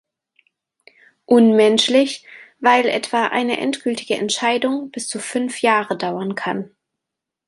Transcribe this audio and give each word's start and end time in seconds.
Unmenschlich, 1.27 2.25
weil 2.59 2.87
etwa 2.87 3.27
eine 3.27 3.59
endgültige 3.59 4.15
Entscheidung 4.15 4.89
bis 4.89 5.07
zu 5.07 5.19
fünf 5.19 5.61
Jahre 5.61 5.95
dauern 5.95 6.33
kann. 6.33 6.71